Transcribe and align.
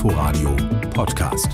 Inforadio 0.00 0.56
Podcast. 0.94 1.52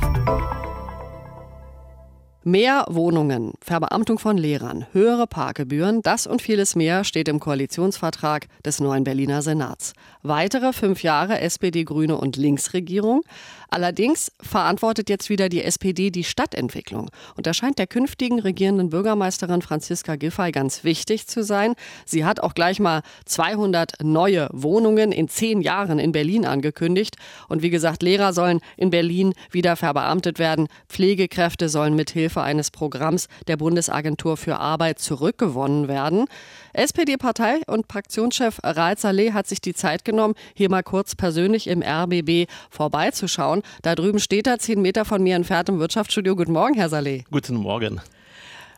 Mehr 2.48 2.84
Wohnungen, 2.88 3.54
Verbeamtung 3.60 4.20
von 4.20 4.38
Lehrern, 4.38 4.86
höhere 4.92 5.26
Parkgebühren, 5.26 6.00
das 6.02 6.28
und 6.28 6.40
vieles 6.40 6.76
mehr 6.76 7.02
steht 7.02 7.26
im 7.26 7.40
Koalitionsvertrag 7.40 8.46
des 8.64 8.78
neuen 8.78 9.02
Berliner 9.02 9.42
Senats. 9.42 9.94
Weitere 10.22 10.72
fünf 10.72 11.02
Jahre 11.02 11.40
SPD, 11.40 11.82
Grüne 11.82 12.16
und 12.16 12.36
Linksregierung. 12.36 13.22
Allerdings 13.68 14.30
verantwortet 14.40 15.10
jetzt 15.10 15.28
wieder 15.28 15.48
die 15.48 15.64
SPD 15.64 16.12
die 16.12 16.22
Stadtentwicklung. 16.22 17.10
Und 17.36 17.48
das 17.48 17.56
scheint 17.56 17.80
der 17.80 17.88
künftigen 17.88 18.38
regierenden 18.38 18.90
Bürgermeisterin 18.90 19.60
Franziska 19.60 20.14
Giffey 20.14 20.52
ganz 20.52 20.84
wichtig 20.84 21.26
zu 21.26 21.42
sein. 21.42 21.74
Sie 22.04 22.24
hat 22.24 22.38
auch 22.38 22.54
gleich 22.54 22.78
mal 22.78 23.02
200 23.24 24.04
neue 24.04 24.48
Wohnungen 24.52 25.10
in 25.10 25.26
zehn 25.26 25.62
Jahren 25.62 25.98
in 25.98 26.12
Berlin 26.12 26.46
angekündigt. 26.46 27.16
Und 27.48 27.62
wie 27.62 27.70
gesagt, 27.70 28.04
Lehrer 28.04 28.32
sollen 28.32 28.60
in 28.76 28.90
Berlin 28.90 29.34
wieder 29.50 29.74
verbeamtet 29.74 30.38
werden. 30.38 30.68
Pflegekräfte 30.88 31.68
sollen 31.68 31.96
mithilfe 31.96 32.35
Hilfe 32.35 32.35
eines 32.42 32.70
Programms 32.70 33.28
der 33.46 33.56
Bundesagentur 33.56 34.36
für 34.36 34.58
Arbeit 34.58 34.98
zurückgewonnen 34.98 35.88
werden. 35.88 36.26
SPD-Partei 36.72 37.60
und 37.66 37.90
Fraktionschef 37.90 38.58
Raed 38.62 38.98
Saleh 38.98 39.32
hat 39.32 39.46
sich 39.46 39.60
die 39.60 39.74
Zeit 39.74 40.04
genommen, 40.04 40.34
hier 40.54 40.70
mal 40.70 40.82
kurz 40.82 41.14
persönlich 41.14 41.66
im 41.66 41.82
RBB 41.82 42.50
vorbeizuschauen. 42.70 43.62
Da 43.82 43.94
drüben 43.94 44.20
steht 44.20 44.46
er, 44.46 44.58
zehn 44.58 44.82
Meter 44.82 45.04
von 45.04 45.22
mir 45.22 45.36
entfernt 45.36 45.68
im 45.68 45.78
Wirtschaftsstudio. 45.78 46.36
Guten 46.36 46.52
Morgen, 46.52 46.74
Herr 46.74 46.88
Saleh. 46.88 47.24
Guten 47.30 47.56
Morgen. 47.56 48.00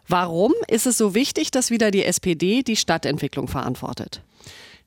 Warum 0.06 0.55
ist 0.69 0.87
es 0.87 0.97
so 0.97 1.15
wichtig, 1.15 1.51
dass 1.51 1.70
wieder 1.70 1.91
die 1.91 2.05
SPD 2.05 2.62
die 2.62 2.77
Stadtentwicklung 2.77 3.47
verantwortet? 3.47 4.23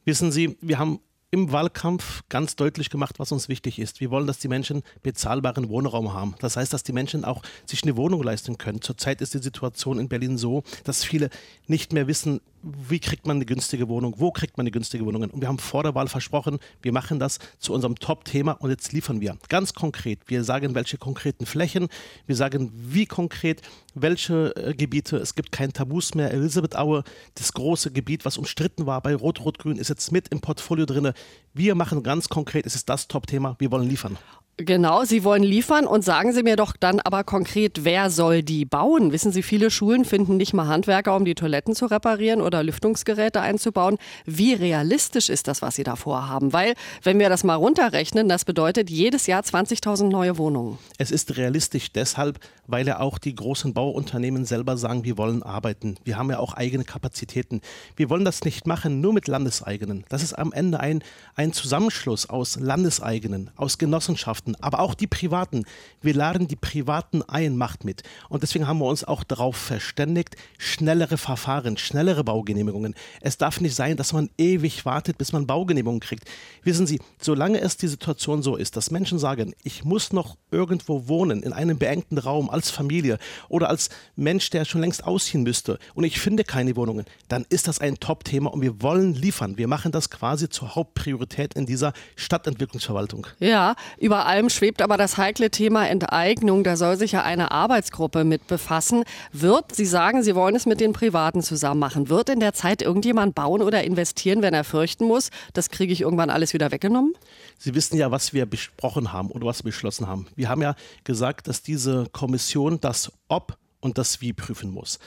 Wissen 0.03 0.31
Sie, 0.31 0.57
wir 0.61 0.79
haben 0.79 0.99
im 1.31 1.51
Wahlkampf 1.53 2.23
ganz 2.27 2.57
deutlich 2.57 2.89
gemacht, 2.89 3.17
was 3.17 3.31
uns 3.31 3.47
wichtig 3.47 3.79
ist. 3.79 4.01
Wir 4.01 4.11
wollen, 4.11 4.27
dass 4.27 4.39
die 4.39 4.49
Menschen 4.49 4.83
bezahlbaren 5.01 5.69
Wohnraum 5.69 6.13
haben. 6.13 6.35
Das 6.39 6.57
heißt, 6.57 6.73
dass 6.73 6.83
die 6.83 6.91
Menschen 6.91 7.23
auch 7.23 7.41
sich 7.65 7.83
eine 7.83 7.95
Wohnung 7.95 8.21
leisten 8.21 8.57
können. 8.57 8.81
Zurzeit 8.81 9.21
ist 9.21 9.33
die 9.33 9.39
Situation 9.39 9.97
in 9.97 10.09
Berlin 10.09 10.37
so, 10.37 10.63
dass 10.83 11.05
viele 11.05 11.29
nicht 11.67 11.93
mehr 11.93 12.07
wissen, 12.07 12.41
wie 12.63 12.99
kriegt 12.99 13.25
man 13.25 13.37
eine 13.37 13.45
günstige 13.45 13.87
Wohnung, 13.87 14.15
wo 14.17 14.31
kriegt 14.31 14.57
man 14.57 14.63
eine 14.63 14.71
günstige 14.71 15.05
Wohnung. 15.05 15.23
Und 15.23 15.41
wir 15.41 15.47
haben 15.47 15.59
vor 15.59 15.83
der 15.83 15.95
Wahl 15.95 16.07
versprochen, 16.07 16.59
wir 16.81 16.91
machen 16.91 17.19
das 17.19 17.39
zu 17.59 17.73
unserem 17.73 17.95
Top-Thema 17.95 18.53
und 18.53 18.69
jetzt 18.69 18.93
liefern 18.93 19.21
wir. 19.21 19.37
Ganz 19.49 19.73
konkret, 19.73 20.19
wir 20.27 20.43
sagen, 20.43 20.75
welche 20.75 20.97
konkreten 20.97 21.45
Flächen, 21.45 21.87
wir 22.27 22.35
sagen, 22.35 22.71
wie 22.73 23.05
konkret, 23.05 23.61
welche 23.93 24.55
äh, 24.55 24.73
Gebiete, 24.73 25.17
es 25.17 25.35
gibt 25.35 25.51
kein 25.51 25.73
Tabus 25.73 26.13
mehr. 26.15 26.31
Elisabeth 26.31 26.75
Aue, 26.75 27.03
das 27.35 27.53
große 27.53 27.91
Gebiet, 27.91 28.25
was 28.25 28.37
umstritten 28.37 28.85
war 28.85 29.01
bei 29.01 29.15
Rot-Rot-Grün, 29.15 29.77
ist 29.77 29.89
jetzt 29.89 30.11
mit 30.11 30.27
im 30.29 30.41
Portfolio 30.41 30.85
drin. 30.85 31.11
Wir 31.53 31.75
machen 31.75 32.03
ganz 32.03 32.29
konkret, 32.29 32.65
es 32.65 32.75
ist 32.75 32.89
das 32.89 33.07
Top-Thema, 33.07 33.55
wir 33.59 33.71
wollen 33.71 33.87
liefern. 33.87 34.17
Genau, 34.57 35.05
Sie 35.05 35.23
wollen 35.23 35.41
liefern 35.41 35.87
und 35.87 36.03
sagen 36.03 36.33
Sie 36.33 36.43
mir 36.43 36.55
doch 36.55 36.75
dann 36.79 36.99
aber 36.99 37.23
konkret, 37.23 37.83
wer 37.83 38.09
soll 38.11 38.43
die 38.43 38.65
bauen? 38.65 39.11
Wissen 39.11 39.31
Sie, 39.31 39.41
viele 39.41 39.71
Schulen 39.71 40.05
finden 40.05 40.37
nicht 40.37 40.53
mal 40.53 40.67
Handwerker, 40.67 41.15
um 41.15 41.25
die 41.25 41.33
Toiletten 41.33 41.73
zu 41.73 41.87
reparieren 41.87 42.41
oder 42.41 42.61
Lüftungsgeräte 42.61 43.41
einzubauen. 43.41 43.97
Wie 44.25 44.53
realistisch 44.53 45.29
ist 45.29 45.47
das, 45.47 45.63
was 45.63 45.75
Sie 45.75 45.83
da 45.83 45.95
vorhaben? 45.95 46.53
Weil, 46.53 46.75
wenn 47.01 47.17
wir 47.17 47.29
das 47.29 47.43
mal 47.43 47.55
runterrechnen, 47.55 48.29
das 48.29 48.45
bedeutet 48.45 48.89
jedes 48.89 49.25
Jahr 49.25 49.41
20.000 49.41 50.09
neue 50.09 50.37
Wohnungen. 50.37 50.77
Es 50.99 51.09
ist 51.09 51.37
realistisch 51.37 51.91
deshalb, 51.91 52.39
weil 52.67 52.85
ja 52.87 52.99
auch 52.99 53.17
die 53.17 53.33
großen 53.33 53.73
Bauunternehmen 53.73 54.45
selber 54.45 54.77
sagen, 54.77 55.03
wir 55.03 55.17
wollen 55.17 55.43
arbeiten. 55.43 55.95
Wir 56.03 56.17
haben 56.17 56.29
ja 56.29 56.39
auch 56.39 56.53
eigene 56.53 56.83
Kapazitäten. 56.83 57.61
Wir 57.95 58.09
wollen 58.09 58.25
das 58.25 58.43
nicht 58.43 58.67
machen 58.67 59.01
nur 59.01 59.13
mit 59.13 59.27
Landeseigenen. 59.27 60.05
Das 60.09 60.21
ist 60.21 60.33
am 60.33 60.53
Ende 60.53 60.79
ein, 60.79 61.03
ein 61.35 61.53
Zusammenschluss 61.53 62.29
aus 62.29 62.59
Landeseigenen, 62.59 63.49
aus 63.55 63.77
Genossenschaften 63.77 64.50
Privaten, 64.51 64.55
aber 64.63 64.79
auch 64.79 64.93
die 64.93 65.07
Privaten. 65.07 65.65
Wir 66.01 66.13
laden 66.13 66.47
die 66.47 66.55
Privaten 66.55 67.21
ein, 67.23 67.57
macht 67.57 67.83
mit. 67.83 68.03
Und 68.29 68.43
deswegen 68.43 68.67
haben 68.67 68.79
wir 68.79 68.85
uns 68.85 69.03
auch 69.03 69.23
darauf 69.23 69.55
verständigt, 69.55 70.35
schnellere 70.57 71.17
Verfahren, 71.17 71.77
schnellere 71.77 72.23
Baugenehmigungen. 72.23 72.95
Es 73.21 73.37
darf 73.37 73.61
nicht 73.61 73.75
sein, 73.75 73.97
dass 73.97 74.13
man 74.13 74.29
ewig 74.37 74.85
wartet, 74.85 75.17
bis 75.17 75.33
man 75.33 75.47
Baugenehmigungen 75.47 75.99
kriegt. 75.99 76.27
Wissen 76.63 76.87
Sie, 76.87 76.99
solange 77.19 77.59
es 77.61 77.77
die 77.77 77.87
Situation 77.87 78.41
so 78.41 78.55
ist, 78.55 78.75
dass 78.77 78.91
Menschen 78.91 79.19
sagen, 79.19 79.53
ich 79.63 79.83
muss 79.83 80.13
noch 80.13 80.37
irgendwo 80.51 81.07
wohnen, 81.07 81.43
in 81.43 81.53
einem 81.53 81.77
beengten 81.77 82.17
Raum, 82.17 82.49
als 82.49 82.69
Familie 82.69 83.17
oder 83.49 83.69
als 83.69 83.89
Mensch, 84.15 84.49
der 84.49 84.65
schon 84.65 84.81
längst 84.81 85.05
ausziehen 85.05 85.43
müsste 85.43 85.79
und 85.93 86.03
ich 86.03 86.19
finde 86.19 86.43
keine 86.43 86.75
Wohnungen, 86.75 87.05
dann 87.27 87.45
ist 87.49 87.67
das 87.67 87.79
ein 87.79 87.99
Top-Thema 87.99 88.51
und 88.51 88.61
wir 88.61 88.81
wollen 88.81 89.13
liefern. 89.13 89.57
Wir 89.57 89.67
machen 89.67 89.91
das 89.91 90.09
quasi 90.09 90.49
zur 90.49 90.75
Hauptpriorität 90.75 91.53
in 91.53 91.65
dieser 91.65 91.93
Stadtentwicklungsverwaltung. 92.15 93.27
Ja, 93.39 93.75
überall 93.97 94.30
allem 94.31 94.49
schwebt 94.49 94.81
aber 94.81 94.95
das 94.95 95.17
heikle 95.17 95.51
Thema 95.51 95.87
Enteignung. 95.87 96.63
Da 96.63 96.77
soll 96.77 96.95
sich 96.95 97.11
ja 97.11 97.23
eine 97.23 97.51
Arbeitsgruppe 97.51 98.23
mit 98.23 98.47
befassen. 98.47 99.03
Wird, 99.33 99.75
Sie 99.75 99.85
sagen, 99.85 100.23
Sie 100.23 100.35
wollen 100.35 100.55
es 100.55 100.65
mit 100.65 100.79
den 100.79 100.93
Privaten 100.93 101.41
zusammen 101.41 101.81
machen, 101.81 102.07
wird 102.07 102.29
in 102.29 102.39
der 102.39 102.53
Zeit 102.53 102.81
irgendjemand 102.81 103.35
bauen 103.35 103.61
oder 103.61 103.83
investieren, 103.83 104.41
wenn 104.41 104.53
er 104.53 104.63
fürchten 104.63 105.05
muss, 105.05 105.29
das 105.53 105.69
kriege 105.69 105.91
ich 105.91 106.01
irgendwann 106.01 106.29
alles 106.29 106.53
wieder 106.53 106.71
weggenommen? 106.71 107.13
Sie 107.57 107.75
wissen 107.75 107.97
ja, 107.97 108.09
was 108.09 108.33
wir 108.33 108.45
besprochen 108.45 109.11
haben 109.11 109.29
oder 109.29 109.45
was 109.45 109.59
wir 109.59 109.71
beschlossen 109.71 110.07
haben. 110.07 110.27
Wir 110.35 110.47
haben 110.47 110.61
ja 110.61 110.75
gesagt, 111.03 111.47
dass 111.47 111.61
diese 111.61 112.07
Kommission 112.13 112.79
das 112.79 113.11
Ob 113.27 113.57
und 113.81 113.97
das 113.97 114.21
Wie 114.21 114.31
prüfen 114.31 114.71
muss. 114.71 114.99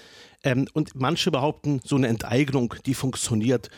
Ähm, 0.43 0.69
und 0.75 0.95
manche 0.95 1.31
behaupten, 1.31 1.81
so 1.83 1.97
eine 1.97 2.09
Enteignung, 2.09 2.75
die 2.85 2.95
funktioniert. 2.95 3.71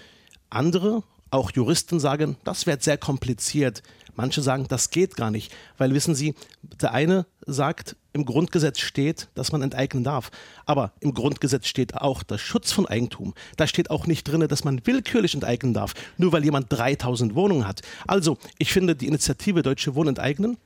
Andere, 0.50 1.04
auch 1.30 1.50
Juristen 1.52 2.00
sagen, 2.00 2.36
das 2.44 2.66
wird 2.66 2.82
sehr 2.82 2.98
kompliziert. 2.98 3.82
Manche 4.14 4.40
sagen, 4.40 4.66
das 4.68 4.90
geht 4.90 5.16
gar 5.16 5.30
nicht, 5.30 5.52
weil 5.76 5.92
wissen 5.92 6.14
Sie, 6.14 6.34
der 6.62 6.92
eine 6.92 7.26
sagt, 7.46 7.96
im 8.14 8.24
Grundgesetz 8.24 8.80
steht, 8.80 9.28
dass 9.34 9.52
man 9.52 9.60
enteignen 9.60 10.02
darf. 10.02 10.30
Aber 10.64 10.92
im 11.00 11.12
Grundgesetz 11.12 11.66
steht 11.66 11.94
auch 11.94 12.22
der 12.22 12.38
Schutz 12.38 12.72
von 12.72 12.86
Eigentum. 12.86 13.34
Da 13.58 13.66
steht 13.66 13.90
auch 13.90 14.06
nicht 14.06 14.24
drin, 14.24 14.48
dass 14.48 14.64
man 14.64 14.86
willkürlich 14.86 15.34
enteignen 15.34 15.74
darf, 15.74 15.92
nur 16.16 16.32
weil 16.32 16.44
jemand 16.44 16.72
3000 16.72 17.34
Wohnungen 17.34 17.68
hat. 17.68 17.82
Also, 18.06 18.38
ich 18.58 18.72
finde 18.72 18.96
die 18.96 19.06
Initiative 19.06 19.60
Deutsche 19.60 19.94
Wohnen 19.94 20.10
enteignen 20.10 20.56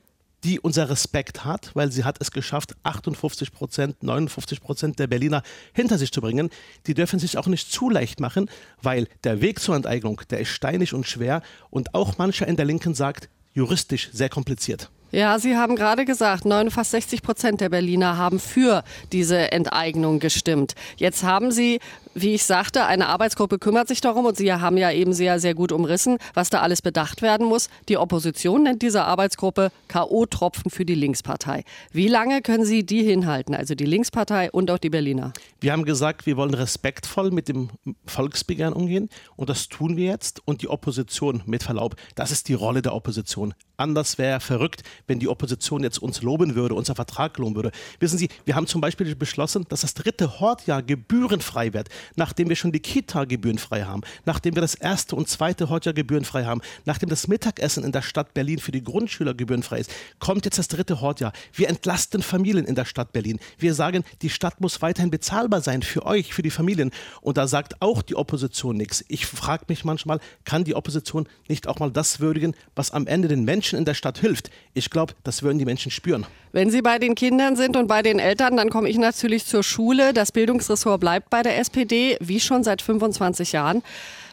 die 0.43 0.59
unser 0.59 0.89
Respekt 0.89 1.45
hat, 1.45 1.71
weil 1.75 1.91
sie 1.91 2.03
hat 2.03 2.17
es 2.19 2.31
geschafft, 2.31 2.75
58 2.83 3.51
Prozent, 3.51 4.01
59 4.03 4.61
Prozent 4.61 4.99
der 4.99 5.07
Berliner 5.07 5.43
hinter 5.73 5.97
sich 5.97 6.11
zu 6.11 6.21
bringen. 6.21 6.49
Die 6.87 6.93
dürfen 6.93 7.19
sich 7.19 7.37
auch 7.37 7.47
nicht 7.47 7.71
zu 7.71 7.89
leicht 7.89 8.19
machen, 8.19 8.49
weil 8.81 9.07
der 9.23 9.41
Weg 9.41 9.59
zur 9.59 9.75
Enteignung, 9.75 10.21
der 10.29 10.39
ist 10.39 10.49
steinig 10.49 10.93
und 10.93 11.07
schwer 11.07 11.41
und 11.69 11.93
auch 11.93 12.17
mancher 12.17 12.47
in 12.47 12.55
der 12.55 12.65
Linken 12.65 12.95
sagt, 12.95 13.29
juristisch 13.53 14.09
sehr 14.11 14.29
kompliziert. 14.29 14.89
Ja, 15.11 15.37
Sie 15.39 15.57
haben 15.57 15.75
gerade 15.75 16.05
gesagt, 16.05 16.45
neun, 16.45 16.71
fast 16.71 16.91
60 16.91 17.21
Prozent 17.21 17.59
der 17.59 17.67
Berliner 17.67 18.17
haben 18.17 18.39
für 18.39 18.83
diese 19.11 19.51
Enteignung 19.51 20.19
gestimmt. 20.19 20.73
Jetzt 20.95 21.23
haben 21.23 21.51
Sie 21.51 21.81
wie 22.13 22.33
ich 22.33 22.43
sagte, 22.43 22.85
eine 22.85 23.07
Arbeitsgruppe 23.07 23.57
kümmert 23.57 23.87
sich 23.87 24.01
darum 24.01 24.25
und 24.25 24.37
Sie 24.37 24.51
haben 24.51 24.77
ja 24.77 24.91
eben 24.91 25.13
sehr, 25.13 25.39
sehr 25.39 25.53
gut 25.53 25.71
umrissen, 25.71 26.17
was 26.33 26.49
da 26.49 26.59
alles 26.59 26.81
bedacht 26.81 27.21
werden 27.21 27.47
muss. 27.47 27.69
Die 27.87 27.97
Opposition 27.97 28.63
nennt 28.63 28.81
diese 28.81 29.03
Arbeitsgruppe 29.05 29.71
K.O.-Tropfen 29.87 30.69
für 30.69 30.85
die 30.85 30.95
Linkspartei. 30.95 31.63
Wie 31.91 32.07
lange 32.07 32.41
können 32.41 32.65
Sie 32.65 32.85
die 32.85 33.03
hinhalten, 33.03 33.55
also 33.55 33.75
die 33.75 33.85
Linkspartei 33.85 34.51
und 34.51 34.69
auch 34.71 34.77
die 34.77 34.89
Berliner? 34.89 35.31
Wir 35.59 35.71
haben 35.71 35.85
gesagt, 35.85 36.25
wir 36.25 36.37
wollen 36.37 36.53
respektvoll 36.53 37.31
mit 37.31 37.47
dem 37.47 37.69
Volksbegehren 38.05 38.73
umgehen 38.73 39.09
und 39.35 39.49
das 39.49 39.69
tun 39.69 39.95
wir 39.95 40.05
jetzt. 40.05 40.41
Und 40.45 40.61
die 40.61 40.67
Opposition, 40.67 41.43
mit 41.45 41.63
Verlaub, 41.63 41.95
das 42.15 42.31
ist 42.31 42.49
die 42.49 42.53
Rolle 42.53 42.81
der 42.81 42.93
Opposition. 42.93 43.53
Anders 43.77 44.17
wäre 44.17 44.39
verrückt, 44.39 44.83
wenn 45.07 45.19
die 45.19 45.27
Opposition 45.27 45.83
jetzt 45.83 45.99
uns 45.99 46.21
loben 46.21 46.55
würde, 46.55 46.75
unser 46.75 46.95
Vertrag 46.95 47.37
loben 47.37 47.55
würde. 47.55 47.71
Wissen 47.99 48.17
Sie, 48.17 48.29
wir 48.45 48.55
haben 48.55 48.67
zum 48.67 48.81
Beispiel 48.81 49.15
beschlossen, 49.15 49.65
dass 49.69 49.81
das 49.81 49.93
dritte 49.93 50.39
Hortjahr 50.39 50.83
gebührenfrei 50.83 51.73
wird 51.73 51.89
nachdem 52.15 52.49
wir 52.49 52.55
schon 52.55 52.71
die 52.71 52.79
Kita 52.79 53.25
gebührenfrei 53.25 53.83
haben, 53.83 54.01
nachdem 54.25 54.55
wir 54.55 54.61
das 54.61 54.75
erste 54.75 55.15
und 55.15 55.27
zweite 55.27 55.69
Hortjahr 55.69 55.93
gebührenfrei 55.93 56.45
haben, 56.45 56.61
nachdem 56.85 57.09
das 57.09 57.27
Mittagessen 57.27 57.83
in 57.83 57.91
der 57.91 58.01
Stadt 58.01 58.33
Berlin 58.33 58.59
für 58.59 58.71
die 58.71 58.83
Grundschüler 58.83 59.33
gebührenfrei 59.33 59.79
ist, 59.79 59.91
kommt 60.19 60.45
jetzt 60.45 60.57
das 60.57 60.67
dritte 60.67 61.01
Hortjahr. 61.01 61.33
Wir 61.53 61.69
entlasten 61.69 62.21
Familien 62.21 62.65
in 62.65 62.75
der 62.75 62.85
Stadt 62.85 63.13
Berlin. 63.13 63.39
Wir 63.57 63.73
sagen, 63.73 64.03
die 64.21 64.29
Stadt 64.29 64.61
muss 64.61 64.81
weiterhin 64.81 65.11
bezahlbar 65.11 65.61
sein 65.61 65.81
für 65.81 66.05
euch, 66.05 66.33
für 66.33 66.41
die 66.41 66.49
Familien. 66.49 66.91
Und 67.21 67.37
da 67.37 67.47
sagt 67.47 67.81
auch 67.81 68.01
die 68.01 68.15
Opposition 68.15 68.77
nichts. 68.77 69.03
Ich 69.07 69.25
frage 69.25 69.65
mich 69.67 69.83
manchmal, 69.85 70.19
kann 70.45 70.63
die 70.63 70.75
Opposition 70.75 71.27
nicht 71.47 71.67
auch 71.67 71.79
mal 71.79 71.91
das 71.91 72.19
würdigen, 72.19 72.55
was 72.75 72.91
am 72.91 73.07
Ende 73.07 73.27
den 73.27 73.43
Menschen 73.43 73.77
in 73.77 73.85
der 73.85 73.93
Stadt 73.93 74.19
hilft? 74.19 74.49
Ich 74.73 74.89
glaube, 74.89 75.13
das 75.23 75.43
würden 75.43 75.59
die 75.59 75.65
Menschen 75.65 75.91
spüren. 75.91 76.25
Wenn 76.53 76.69
Sie 76.69 76.81
bei 76.81 76.99
den 76.99 77.15
Kindern 77.15 77.55
sind 77.55 77.77
und 77.77 77.87
bei 77.87 78.01
den 78.01 78.19
Eltern, 78.19 78.57
dann 78.57 78.69
komme 78.69 78.89
ich 78.89 78.97
natürlich 78.97 79.45
zur 79.45 79.63
Schule. 79.63 80.13
Das 80.13 80.33
Bildungsressort 80.33 80.99
bleibt 80.99 81.29
bei 81.29 81.43
der 81.43 81.57
SPD, 81.57 81.81
wie 81.91 82.39
schon 82.39 82.63
seit 82.63 82.81
25 82.81 83.51
Jahren. 83.51 83.83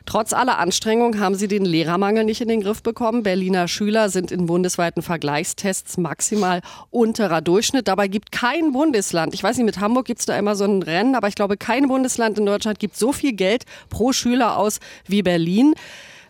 Trotz 0.06 0.32
aller 0.32 0.58
Anstrengungen 0.58 1.20
haben 1.20 1.34
sie 1.34 1.48
den 1.48 1.66
Lehrermangel 1.66 2.24
nicht 2.24 2.40
in 2.40 2.48
den 2.48 2.62
Griff 2.62 2.82
bekommen. 2.82 3.22
Berliner 3.22 3.68
Schüler 3.68 4.08
sind 4.08 4.30
in 4.30 4.46
bundesweiten 4.46 5.02
Vergleichstests 5.02 5.98
maximal 5.98 6.62
unterer 6.88 7.42
Durchschnitt. 7.42 7.88
Dabei 7.88 8.08
gibt 8.08 8.32
kein 8.32 8.72
Bundesland, 8.72 9.34
ich 9.34 9.42
weiß 9.42 9.58
nicht, 9.58 9.66
mit 9.66 9.80
Hamburg 9.80 10.06
gibt 10.06 10.20
es 10.20 10.24
da 10.26 10.38
immer 10.38 10.56
so 10.56 10.64
ein 10.64 10.82
Rennen, 10.82 11.14
aber 11.14 11.28
ich 11.28 11.34
glaube, 11.34 11.58
kein 11.58 11.88
Bundesland 11.88 12.38
in 12.38 12.46
Deutschland 12.46 12.78
gibt 12.78 12.96
so 12.96 13.12
viel 13.12 13.34
Geld 13.34 13.64
pro 13.90 14.14
Schüler 14.14 14.56
aus 14.56 14.80
wie 15.06 15.22
Berlin. 15.22 15.74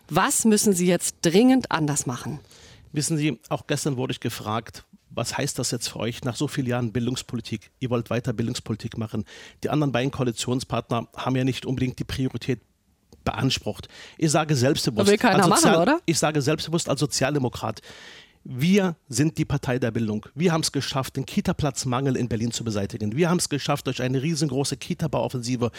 Was 0.09 0.43
müssen 0.43 0.73
Sie 0.73 0.87
jetzt 0.87 1.15
dringend 1.21 1.71
anders 1.71 2.05
machen? 2.05 2.39
Wissen 2.91 3.17
Sie, 3.17 3.39
auch 3.47 3.65
gestern 3.65 3.95
wurde 3.95 4.11
ich 4.11 4.19
gefragt, 4.19 4.83
was 5.09 5.37
heißt 5.37 5.59
das 5.59 5.71
jetzt 5.71 5.89
für 5.89 5.99
euch 5.99 6.23
nach 6.23 6.35
so 6.35 6.47
vielen 6.47 6.67
Jahren 6.67 6.91
Bildungspolitik? 6.91 7.71
Ihr 7.79 7.89
wollt 7.89 8.09
weiter 8.09 8.33
Bildungspolitik 8.33 8.97
machen. 8.97 9.25
Die 9.63 9.69
anderen 9.69 9.91
beiden 9.91 10.11
Koalitionspartner 10.11 11.07
haben 11.15 11.35
ja 11.35 11.43
nicht 11.43 11.65
unbedingt 11.65 11.99
die 11.99 12.03
Priorität 12.03 12.61
beansprucht. 13.23 13.87
Ich 14.17 14.31
sage 14.31 14.55
selbstbewusst. 14.55 15.07
will 15.07 15.17
keiner 15.17 15.43
als 15.43 15.63
machen, 15.63 15.75
oder? 15.75 15.99
Ich 16.05 16.19
sage 16.19 16.41
selbstbewusst 16.41 16.89
als 16.89 16.99
Sozialdemokrat. 16.99 17.81
Wir 18.43 18.95
sind 19.09 19.37
die 19.37 19.45
Partei 19.45 19.79
der 19.79 19.91
Bildung. 19.91 20.25
Wir 20.33 20.53
haben 20.53 20.61
es 20.61 20.71
geschafft, 20.71 21.17
den 21.17 21.25
Kita-Platzmangel 21.25 22.15
in 22.15 22.29
Berlin 22.29 22.51
zu 22.51 22.63
beseitigen. 22.63 23.15
Wir 23.15 23.29
haben 23.29 23.37
es 23.37 23.49
geschafft, 23.49 23.87
durch 23.87 24.01
eine 24.01 24.21
riesengroße 24.21 24.77
Kita-Bauoffensive 24.77 25.71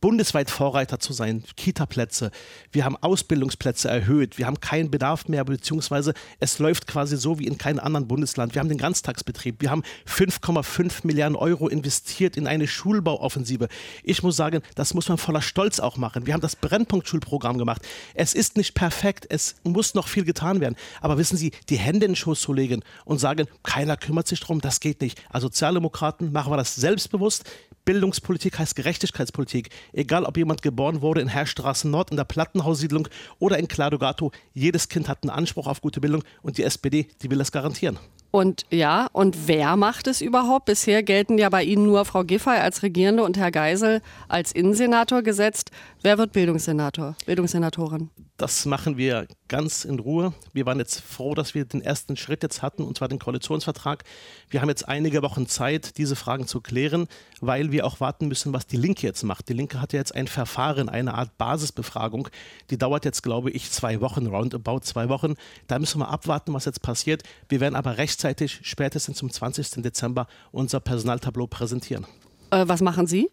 bundesweit 0.00 0.50
Vorreiter 0.50 0.98
zu 0.98 1.12
sein, 1.12 1.44
Kita-Plätze. 1.56 2.30
Wir 2.72 2.84
haben 2.84 2.96
Ausbildungsplätze 2.96 3.88
erhöht. 3.88 4.38
Wir 4.38 4.46
haben 4.46 4.60
keinen 4.60 4.90
Bedarf 4.90 5.28
mehr, 5.28 5.44
beziehungsweise 5.44 6.14
es 6.40 6.58
läuft 6.58 6.86
quasi 6.86 7.16
so 7.16 7.38
wie 7.38 7.46
in 7.46 7.58
keinem 7.58 7.80
anderen 7.80 8.08
Bundesland. 8.08 8.54
Wir 8.54 8.60
haben 8.60 8.68
den 8.68 8.78
Ganztagsbetrieb. 8.78 9.60
Wir 9.60 9.70
haben 9.70 9.82
5,5 10.06 11.06
Milliarden 11.06 11.36
Euro 11.36 11.68
investiert 11.68 12.36
in 12.36 12.46
eine 12.46 12.66
Schulbauoffensive. 12.66 13.68
Ich 14.02 14.22
muss 14.22 14.36
sagen, 14.36 14.62
das 14.74 14.94
muss 14.94 15.08
man 15.08 15.18
voller 15.18 15.42
Stolz 15.42 15.80
auch 15.80 15.96
machen. 15.96 16.26
Wir 16.26 16.34
haben 16.34 16.40
das 16.40 16.56
Brennpunktschulprogramm 16.56 17.58
gemacht. 17.58 17.82
Es 18.14 18.34
ist 18.34 18.56
nicht 18.56 18.74
perfekt. 18.74 19.26
Es 19.28 19.56
muss 19.64 19.94
noch 19.94 20.08
viel 20.08 20.24
getan 20.24 20.60
werden. 20.60 20.76
Aber 21.00 21.18
wissen 21.18 21.36
Sie, 21.36 21.52
die 21.68 21.78
Hände 21.78 22.06
in 22.06 22.12
den 22.12 22.16
Schoß 22.16 22.40
zu 22.40 22.52
legen 22.52 22.82
und 23.04 23.18
sagen, 23.18 23.46
keiner 23.62 23.96
kümmert 23.96 24.26
sich 24.26 24.40
darum, 24.40 24.60
das 24.60 24.80
geht 24.80 25.00
nicht. 25.00 25.20
Als 25.30 25.42
Sozialdemokraten 25.42 26.32
machen 26.32 26.52
wir 26.52 26.56
das 26.56 26.74
selbstbewusst. 26.74 27.44
Bildungspolitik 27.86 28.58
heißt 28.58 28.74
Gerechtigkeitspolitik. 28.74 29.70
Egal, 29.92 30.24
ob 30.24 30.36
jemand 30.36 30.60
geboren 30.60 31.02
wurde 31.02 31.20
in 31.20 31.28
Herrstraße 31.28 31.88
Nord 31.88 32.10
in 32.10 32.16
der 32.16 32.24
Plattenhaussiedlung 32.24 33.08
oder 33.38 33.58
in 33.58 33.68
Cladogato, 33.68 34.32
jedes 34.52 34.88
Kind 34.88 35.08
hat 35.08 35.22
einen 35.22 35.30
Anspruch 35.30 35.68
auf 35.68 35.80
gute 35.80 36.00
Bildung 36.00 36.24
und 36.42 36.58
die 36.58 36.64
SPD, 36.64 37.06
die 37.22 37.30
will 37.30 37.38
das 37.38 37.52
garantieren. 37.52 37.98
Und 38.30 38.66
ja, 38.70 39.08
und 39.12 39.48
wer 39.48 39.76
macht 39.76 40.06
es 40.06 40.20
überhaupt? 40.20 40.66
Bisher 40.66 41.02
gelten 41.02 41.38
ja 41.38 41.48
bei 41.48 41.62
Ihnen 41.62 41.86
nur 41.86 42.04
Frau 42.04 42.24
Giffey 42.24 42.50
als 42.50 42.82
Regierende 42.82 43.22
und 43.22 43.36
Herr 43.38 43.50
Geisel 43.50 44.02
als 44.28 44.52
Innensenator 44.52 45.22
gesetzt. 45.22 45.70
Wer 46.02 46.18
wird 46.18 46.32
Bildungssenator, 46.32 47.16
Bildungssenatorin? 47.24 48.10
Das 48.36 48.66
machen 48.66 48.98
wir 48.98 49.26
ganz 49.48 49.86
in 49.86 49.98
Ruhe. 49.98 50.34
Wir 50.52 50.66
waren 50.66 50.78
jetzt 50.78 51.00
froh, 51.00 51.34
dass 51.34 51.54
wir 51.54 51.64
den 51.64 51.80
ersten 51.80 52.16
Schritt 52.16 52.42
jetzt 52.42 52.60
hatten, 52.60 52.82
und 52.82 52.98
zwar 52.98 53.08
den 53.08 53.18
Koalitionsvertrag. 53.18 54.04
Wir 54.50 54.60
haben 54.60 54.68
jetzt 54.68 54.86
einige 54.86 55.22
Wochen 55.22 55.46
Zeit, 55.46 55.96
diese 55.96 56.16
Fragen 56.16 56.46
zu 56.46 56.60
klären, 56.60 57.06
weil 57.40 57.72
wir 57.72 57.86
auch 57.86 57.98
warten 58.00 58.28
müssen, 58.28 58.52
was 58.52 58.66
die 58.66 58.76
Linke 58.76 59.06
jetzt 59.06 59.22
macht. 59.22 59.48
Die 59.48 59.54
Linke 59.54 59.80
hat 59.80 59.94
ja 59.94 59.98
jetzt 59.98 60.14
ein 60.14 60.26
Verfahren, 60.28 60.90
eine 60.90 61.14
Art 61.14 61.38
Basisbefragung. 61.38 62.28
Die 62.68 62.76
dauert 62.76 63.06
jetzt, 63.06 63.22
glaube 63.22 63.50
ich, 63.50 63.70
zwei 63.70 64.02
Wochen, 64.02 64.26
roundabout 64.26 64.80
zwei 64.80 65.08
Wochen. 65.08 65.34
Da 65.66 65.78
müssen 65.78 66.00
wir 66.00 66.08
abwarten, 66.08 66.52
was 66.52 66.66
jetzt 66.66 66.82
passiert. 66.82 67.22
Wir 67.48 67.60
werden 67.60 67.74
aber 67.74 67.96
rechtzeitig, 68.16 68.60
spätestens 68.62 69.18
zum 69.18 69.30
20. 69.30 69.82
Dezember, 69.82 70.26
unser 70.50 70.80
Personaltableau 70.80 71.46
präsentieren. 71.46 72.06
Äh, 72.50 72.64
was 72.66 72.80
machen 72.80 73.06
Sie? 73.06 73.28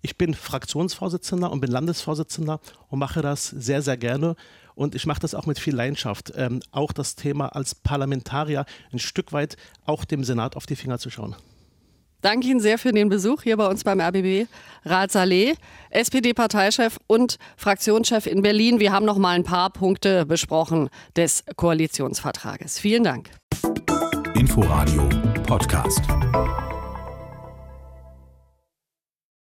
Ich 0.00 0.16
bin 0.16 0.34
Fraktionsvorsitzender 0.34 1.50
und 1.50 1.60
bin 1.60 1.70
Landesvorsitzender 1.70 2.60
und 2.88 2.98
mache 2.98 3.20
das 3.20 3.48
sehr, 3.48 3.82
sehr 3.82 3.96
gerne. 3.98 4.34
Und 4.74 4.94
ich 4.94 5.06
mache 5.06 5.20
das 5.20 5.34
auch 5.34 5.46
mit 5.46 5.58
viel 5.58 5.74
Leidenschaft. 5.74 6.32
Ähm, 6.36 6.60
auch 6.72 6.92
das 6.92 7.16
Thema 7.16 7.48
als 7.48 7.74
Parlamentarier 7.74 8.64
ein 8.92 8.98
Stück 8.98 9.32
weit 9.32 9.56
auch 9.84 10.04
dem 10.04 10.24
Senat 10.24 10.56
auf 10.56 10.66
die 10.66 10.76
Finger 10.76 10.98
zu 10.98 11.10
schauen. 11.10 11.36
Danke 12.22 12.48
Ihnen 12.48 12.60
sehr 12.60 12.78
für 12.78 12.92
den 12.92 13.10
Besuch 13.10 13.42
hier 13.42 13.58
bei 13.58 13.66
uns 13.66 13.84
beim 13.84 14.00
RBB. 14.00 14.48
Rat 14.86 15.12
Saleh, 15.12 15.54
SPD-Parteichef 15.90 16.98
und 17.06 17.36
Fraktionschef 17.58 18.26
in 18.26 18.40
Berlin. 18.40 18.80
Wir 18.80 18.92
haben 18.92 19.04
noch 19.04 19.18
mal 19.18 19.36
ein 19.36 19.44
paar 19.44 19.68
Punkte 19.68 20.24
besprochen 20.24 20.88
des 21.16 21.44
Koalitionsvertrages. 21.56 22.78
Vielen 22.78 23.04
Dank. 23.04 23.30
Inforadio 24.44 25.08
Podcast. 25.46 26.53